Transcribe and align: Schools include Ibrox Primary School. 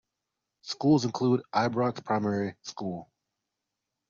Schools 0.63 1.05
include 1.05 1.43
Ibrox 1.53 2.03
Primary 2.03 2.55
School. 2.63 3.07